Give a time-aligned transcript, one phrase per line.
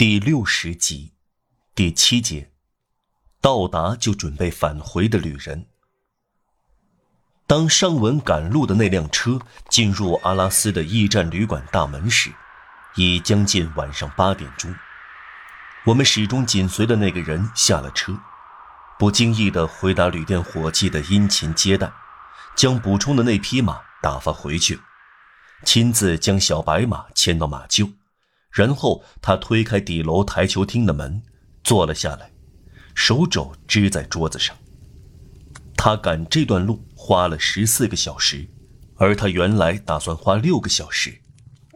[0.00, 1.12] 第六十集，
[1.74, 2.52] 第七节，
[3.38, 5.66] 到达就准备返回的旅人。
[7.46, 12.32] 当尚文赶路的那辆车进入阿拉斯的驿站旅馆大门时，
[12.94, 14.74] 已将近晚上八点钟。
[15.84, 18.18] 我们始终紧随的那个人下了车，
[18.98, 21.92] 不经意地回答旅店伙计的殷勤接待，
[22.56, 24.80] 将补充的那匹马打发回去，
[25.66, 27.92] 亲自将小白马牵到马厩。
[28.50, 31.22] 然后他推开底楼台球厅的门，
[31.62, 32.30] 坐了下来，
[32.94, 34.56] 手肘支在桌子上。
[35.76, 38.48] 他赶这段路花了十四个小时，
[38.96, 41.22] 而他原来打算花六个小时。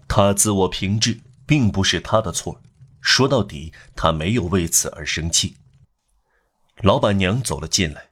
[0.09, 2.61] 他自我平质，并不是他的错。
[3.01, 5.57] 说到底，他没有为此而生气。
[6.83, 8.11] 老板娘走了进来。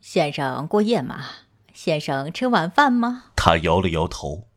[0.00, 1.24] 先生过夜吗？
[1.72, 3.24] 先生吃晚饭吗？
[3.34, 4.48] 他摇了摇头。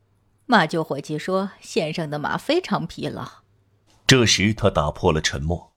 [0.50, 3.44] 马厩伙计说：“先生的马非常疲劳。”
[4.08, 5.74] 这时，他打破了沉默：“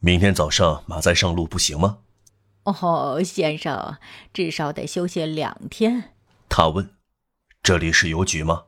[0.00, 1.98] 明天早上马再上路不行吗
[2.64, 3.98] ？”“哦，先生，
[4.32, 6.14] 至少得休息两天。”
[6.48, 6.94] 他问
[7.62, 8.64] ：“这里是邮局吗？”“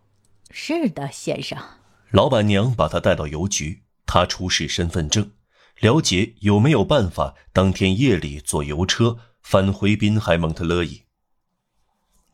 [0.52, 1.58] 是的，先生。”
[2.12, 5.32] 老板娘把他带到邮局，他出示身份证，
[5.80, 11.04] 了解有没有办法当天夜里坐邮车返回滨海蒙特勒伊。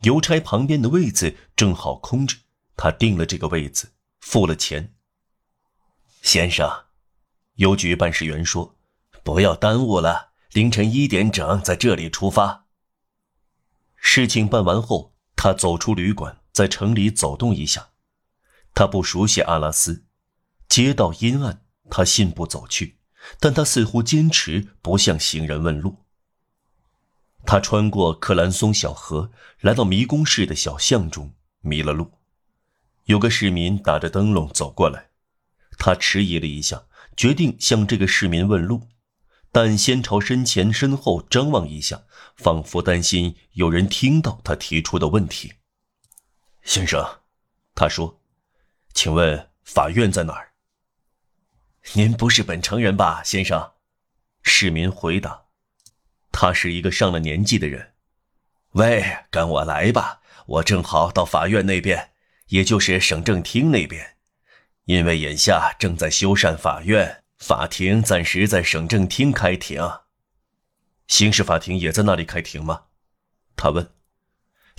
[0.01, 2.35] 邮差旁边的位子正好空着。
[2.75, 4.93] 他定了这个位子，付了钱。
[6.21, 6.85] 先生，
[7.55, 8.75] 邮局办事员说
[9.23, 12.67] ：“不要耽误了，凌晨一点整在这里出发。”
[13.97, 17.89] 事情办完后，他走出旅馆，在城里走动一下。
[18.73, 20.05] 他不熟悉阿拉斯，
[20.69, 22.99] 街道阴暗，他信步走去，
[23.39, 26.05] 但他似乎坚持不向行人问路。
[27.45, 32.11] 他穿过克兰松小河，来到迷宫式的小巷中，迷了路。
[33.11, 35.09] 有个市民打着灯笼走过来，
[35.77, 36.85] 他迟疑了一下，
[37.17, 38.87] 决定向这个市民问路，
[39.51, 42.03] 但先朝身前身后张望一下，
[42.37, 45.55] 仿佛担心有人听到他提出的问题。
[46.63, 47.19] 先生，
[47.75, 48.21] 他说
[48.95, 50.53] ：“请问法院在哪儿
[51.95, 53.73] ？”“您不是本城人吧，先生？”
[54.41, 55.47] 市民回答。
[56.31, 57.91] 他是一个上了年纪的人。
[58.71, 62.10] “喂，跟我来吧，我正好到法院那边。”
[62.51, 64.17] 也就是省政厅那边，
[64.83, 69.81] 因为眼下正在修缮法院，法庭暂时在省政厅开庭。
[71.07, 72.83] 刑事法庭也在那里开庭吗？
[73.55, 73.89] 他问。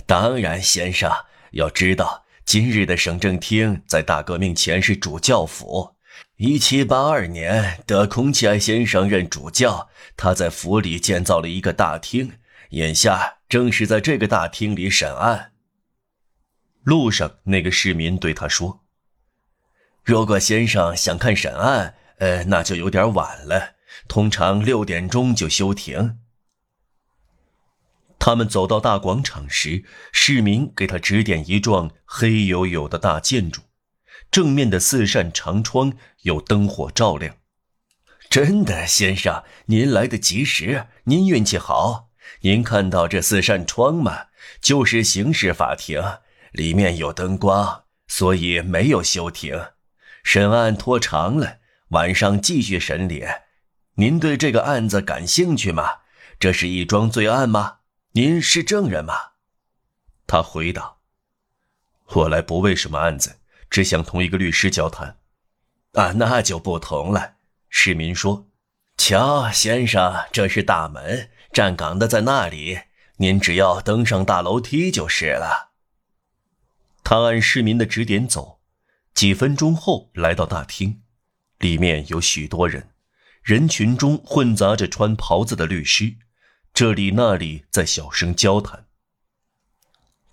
[0.05, 1.11] 当然，先生，
[1.53, 5.95] 要知道，今日的省政厅在大革命前是主教府。
[6.35, 12.33] 一七八二年，德孔齐埃先生任主教，他在府里建造了一个大厅，
[12.69, 15.52] 眼下正是在这个大厅里审案。
[16.83, 18.83] 路上，那个市民对他说
[20.03, 23.75] ：“如果先生想看审案，呃，那就有点晚了。
[24.07, 26.19] 通常六点钟就休庭。”
[28.19, 33.61] 他们走到大广场时，市民给他指点一幢黑黝黝的大建筑，
[34.31, 37.35] 正面的四扇长窗有灯火照亮。
[38.29, 42.09] 真的，先生，您来得及时，您运气好。
[42.41, 44.27] 您看到这四扇窗吗？
[44.61, 46.01] 就是刑事法庭。
[46.53, 49.59] 里面有灯光，所以没有休庭。
[50.23, 51.57] 审案拖长了，
[51.89, 53.25] 晚上继续审理。
[53.95, 55.99] 您对这个案子感兴趣吗？
[56.39, 57.79] 这是一桩罪案吗？
[58.13, 59.13] 您是证人吗？
[60.25, 60.97] 他回答
[62.13, 63.39] ：“我来不为什么案子，
[63.69, 65.17] 只想同一个律师交谈。”
[65.93, 67.35] 啊，那就不同了。
[67.69, 68.47] 市民说
[68.97, 72.79] ：“瞧，先生，这是大门，站岗的在那里。
[73.17, 75.72] 您只要登上大楼梯就是了。”
[77.03, 78.61] 他按市民的指点走，
[79.13, 81.01] 几分钟后来到大厅，
[81.59, 82.91] 里面有许多人，
[83.43, 86.15] 人群中混杂着穿袍子的律师，
[86.73, 88.87] 这里那里在小声交谈。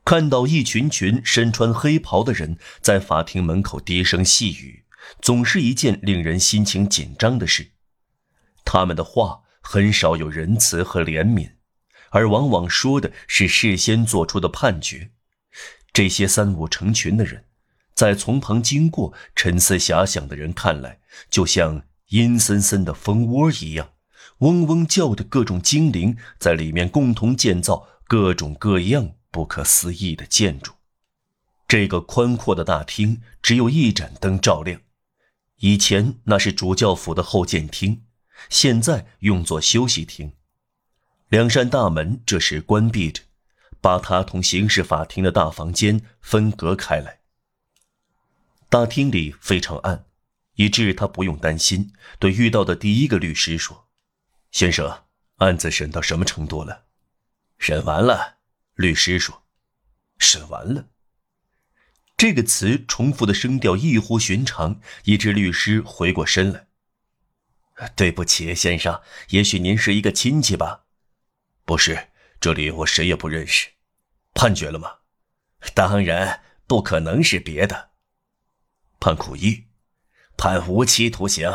[0.04, 4.84] 看到一群群身穿黑袍的人在法庭门口低声细语，
[5.20, 7.72] 总是一件令人心情紧张的事。
[8.64, 11.52] 他们的话很少有仁慈和怜悯，
[12.10, 15.10] 而往往说的是事先做出的判决。
[15.92, 17.44] 这些三五成群的人，
[17.94, 23.90] 在从旁经过、沉思遐想的人看来，就像阴森森的蜂窝一样，
[24.38, 30.72] 嗡嗡叫的各种精灵在里面共同建造各种各样不可思议的建筑。
[31.68, 34.80] 这个宽阔的大厅只有一盏灯照亮，
[35.58, 38.02] 以前那是主教府的后见厅，
[38.48, 40.32] 现在用作休息厅。
[41.28, 43.22] 两扇大门这时关闭着。
[43.80, 47.20] 把他同刑事法庭的大房间分隔开来。
[48.68, 50.04] 大厅里非常暗，
[50.54, 51.92] 以致他不用担心。
[52.18, 53.88] 对遇到的第一个律师说
[54.52, 55.04] ：“先生，
[55.36, 56.84] 案子审到什么程度了
[57.58, 58.38] ？”“审完了。”
[58.76, 59.42] 律师说。
[60.18, 60.86] “审完了。”
[62.16, 66.68] 这个词重复的声调异乎寻常，以致律师回过身来。
[67.96, 69.00] “对不起，先生，
[69.30, 70.84] 也许您是一个亲戚吧
[71.64, 72.09] ？”“不是，
[72.40, 73.68] 这里我谁也不认识。
[74.34, 74.98] ”“判决了吗
[75.74, 77.90] ？”“当然，不可能是别的。
[78.98, 79.66] ”“判苦役。”
[80.36, 81.52] 判无期徒刑。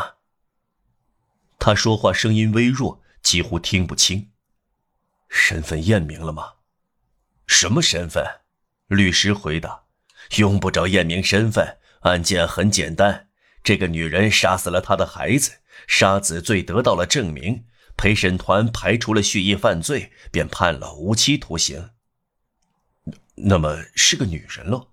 [1.58, 4.30] 他说话声音微弱，几乎听不清。
[5.28, 6.52] 身份验明了吗？
[7.48, 8.24] 什么身份？
[8.86, 9.86] 律师回答
[10.38, 13.28] ：“用不着验明身份，案件很简单。
[13.64, 17.66] 这个女人杀死了她的孩子，杀子罪得到了证明，
[17.96, 21.90] 陪审团排除了蓄意犯罪，便判了无期徒刑。
[23.36, 24.88] 那么是个女人喽？”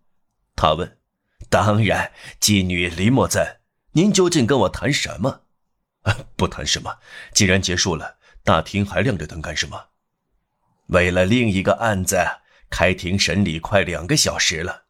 [0.55, 0.97] 他问。
[1.50, 3.59] “当然，妓女李莫赞。”
[3.95, 5.41] 您究竟跟我谈什么？
[6.35, 6.97] 不谈什么。
[7.33, 9.89] 既然结束了，大厅还亮着灯干什么？
[10.88, 12.17] 为了另一个案子，
[12.69, 14.85] 开庭审理快两个小时了。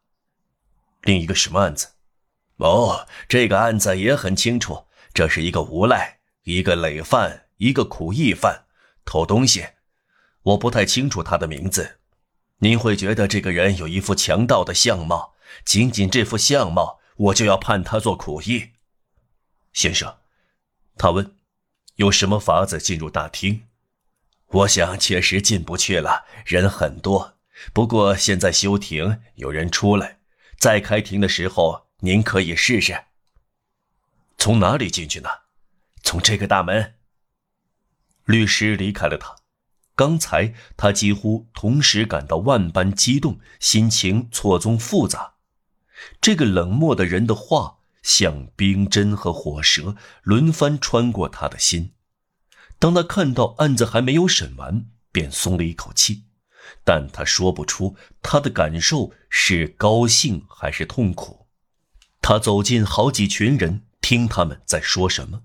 [1.02, 1.88] 另一个什么案子？
[2.56, 4.86] 哦，这个案子也很清楚。
[5.12, 8.64] 这是一个无赖，一个累犯，一个苦役犯，
[9.04, 9.66] 偷东西。
[10.42, 11.98] 我不太清楚他的名字。
[12.58, 15.34] 您会觉得这个人有一副强盗的相貌，
[15.64, 18.70] 仅仅这副相貌，我就要判他做苦役。
[19.72, 20.18] 先生，
[20.96, 21.34] 他问
[21.96, 23.66] ：“有什么法子进入大厅？”
[24.48, 27.38] 我想确实进不去了，人很多。
[27.72, 30.18] 不过现在休庭，有人出来。
[30.58, 33.04] 再开庭的时候，您可以试试。
[34.38, 35.28] 从哪里进去呢？
[36.02, 36.94] 从这个大门。
[38.24, 39.36] 律师离开了他。
[39.94, 45.34] 刚才他几乎同时感到万般激动，心情错综复杂。
[46.20, 47.78] 这个冷漠的人的话。
[48.04, 51.94] 像冰针和火舌轮番穿过他的心。
[52.78, 56.24] 当他看到案子还没有审完，便松了一口气，
[56.84, 61.46] 但他说不出他的感受是高兴还是痛苦。
[62.20, 65.44] 他走进好几群人，听他们在说什么。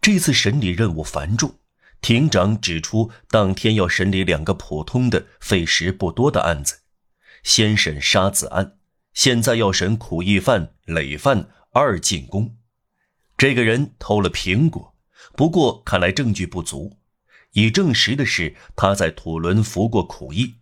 [0.00, 1.60] 这次审理任务繁重，
[2.00, 6.80] 庭长指出，当天要审理两个普通的、费时不多的案子，
[7.42, 8.78] 先审杀子案，
[9.12, 11.50] 现在要审苦役犯、累犯。
[11.72, 12.56] 二进宫，
[13.36, 14.96] 这个人偷了苹果，
[15.36, 16.98] 不过看来证据不足。
[17.52, 20.56] 已证实的是他在土伦服过苦役，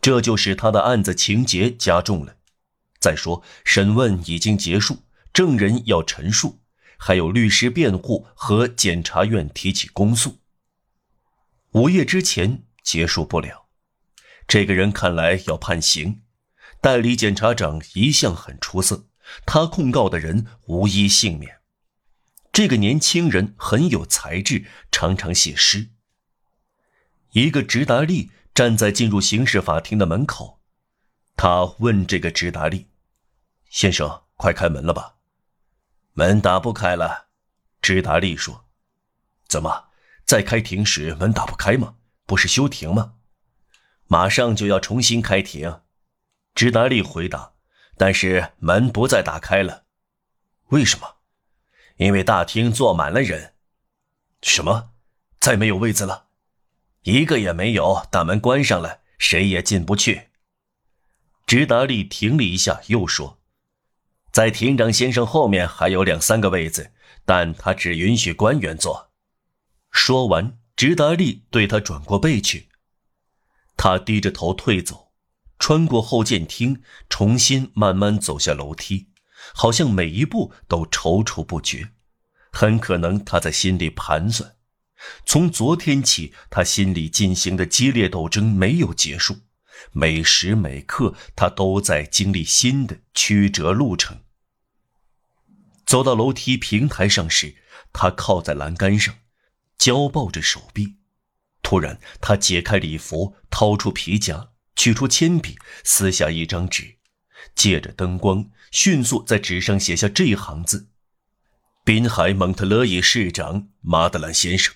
[0.00, 2.36] 这就使他的案子情节加重了。
[2.98, 5.02] 再说审问已经结束，
[5.34, 6.60] 证人要陈述，
[6.96, 10.38] 还有律师辩护和检察院提起公诉。
[11.78, 13.68] 午夜之前结束不了，
[14.48, 16.22] 这个人看来要判刑。
[16.80, 19.06] 代理检察长一向很出色。
[19.46, 21.60] 他控告的人无一幸免。
[22.52, 25.90] 这个年轻人很有才智，常常写诗。
[27.30, 30.60] 一个直达利站在进入刑事法庭的门口，
[31.36, 32.88] 他问这个直达利
[33.70, 35.14] ：“先生，快开门了吧
[36.14, 37.28] ？”“门打不开了。”
[37.80, 38.64] 直达利说。
[39.46, 39.87] “怎么，
[40.28, 41.94] 在开庭时门打不开吗？
[42.26, 43.14] 不是休庭吗
[44.08, 45.80] ？”“马上就要重新开庭。”
[46.54, 47.54] 直达利回答。
[47.96, 49.86] 但是门不再打开了，
[50.68, 51.16] 为什么？
[51.96, 53.54] 因为大厅坐满了人。
[54.42, 54.90] 什么？
[55.40, 56.26] 再没有位子了？
[57.04, 58.06] 一个也没有。
[58.10, 60.28] 大门关上了，谁也进不去。
[61.46, 63.40] 直达利停了一下，又说
[64.30, 66.92] ：“在庭长先生后面还有两三个位子，
[67.24, 69.07] 但他只允许官员坐。”
[69.98, 72.68] 说完，直达利对他转过背去，
[73.76, 75.12] 他低着头退走。
[75.58, 79.08] 穿过后见厅，重新慢慢走下楼梯，
[79.52, 81.90] 好像每一步都踌躇不决。
[82.52, 84.54] 很可能他在心里盘算：
[85.26, 89.38] 从昨天起，他心里进行的激烈斗争没有结束，
[89.90, 94.20] 每时每刻他都在经历新的曲折路程。
[95.84, 97.56] 走到楼梯平台上时，
[97.92, 99.16] 他靠在栏杆上，
[99.78, 100.96] 交抱着手臂。
[101.62, 104.50] 突然，他解开礼服，掏出皮夹。
[104.76, 106.98] 取出铅笔，撕下一张纸，
[107.56, 110.88] 借着灯光，迅速在纸上写下这一行字
[111.84, 114.72] ：“滨海蒙特勒伊市长马德兰先生。”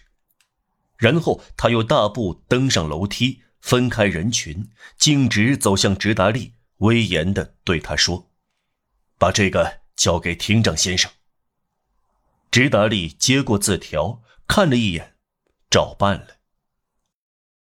[0.99, 4.69] 然后他又大步登上楼梯，分开人群，
[4.99, 8.29] 径直走向直达利，威严地对他说
[9.21, 11.09] ：“把这个交给厅长先生。”
[12.51, 14.21] 直达利接过字条，
[14.55, 15.15] 看了一眼，
[15.71, 16.27] 照办了。